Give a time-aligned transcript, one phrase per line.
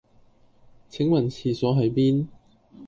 [0.89, 2.25] 請問廁所喺邊？